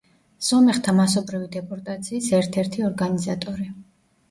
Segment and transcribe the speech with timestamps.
[0.45, 3.71] სომეხთა მასობრივი დეპორტაციის ერთ-ერთი ორგანიზატორი.